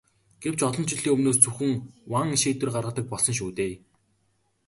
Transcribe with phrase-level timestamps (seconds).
[0.41, 1.71] Гэвч олон жилийн өмнөөс зөвхөн
[2.11, 3.73] ван шийдвэр гаргадаг болсон шүү дээ.